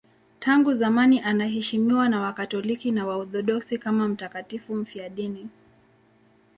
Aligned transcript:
Tangu 0.39 0.73
zamani 0.73 1.19
anaheshimiwa 1.21 2.09
na 2.09 2.21
Wakatoliki 2.21 2.91
na 2.91 3.07
Waorthodoksi 3.07 3.77
kama 3.77 4.07
mtakatifu 4.07 4.75
mfiadini. 4.75 5.49